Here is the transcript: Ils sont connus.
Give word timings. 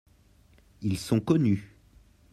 Ils 0.81 0.97
sont 0.97 1.19
connus. 1.21 1.77